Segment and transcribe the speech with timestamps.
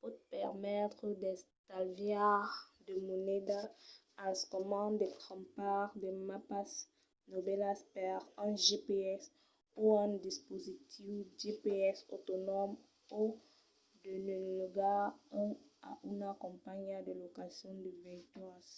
[0.00, 2.38] pòt permetre d'estalviar
[2.86, 3.58] de moneda
[4.26, 6.70] al moment de crompar de mapas
[7.32, 8.14] novèlas per
[8.44, 9.22] un gps
[9.80, 12.70] o un dispositiu gps autonòm
[13.20, 13.20] o
[14.02, 15.04] de ne logar
[15.40, 15.48] un
[15.90, 18.68] a una companhiá de locacions de veituras